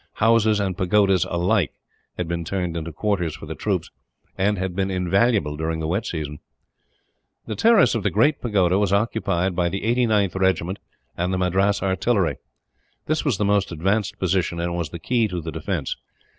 Houses 0.13 0.59
and 0.59 0.75
pagodas 0.75 1.25
alike 1.29 1.73
had 2.17 2.27
been 2.27 2.43
turned 2.43 2.75
into 2.75 2.91
quarters 2.91 3.35
for 3.35 3.45
the 3.45 3.53
troops, 3.53 3.91
and 4.35 4.57
had 4.57 4.75
been 4.75 4.89
invaluable 4.89 5.55
during 5.55 5.79
the 5.79 5.85
wet 5.87 6.07
season. 6.07 6.39
The 7.45 7.55
terrace 7.55 7.93
of 7.93 8.01
the 8.01 8.09
great 8.09 8.41
pagoda 8.41 8.79
was 8.79 8.91
occupied 8.91 9.55
by 9.55 9.69
the 9.69 9.81
89th 9.81 10.33
Regiment 10.33 10.79
and 11.15 11.31
the 11.31 11.37
Madras 11.37 11.83
Artillery. 11.83 12.37
This 13.05 13.23
was 13.23 13.37
the 13.37 13.45
most 13.45 13.71
advanced 13.71 14.17
position, 14.17 14.59
and 14.59 14.75
was 14.75 14.89
the 14.89 14.97
key 14.97 15.29
of 15.31 15.43
the 15.43 15.51
defence. 15.51 15.95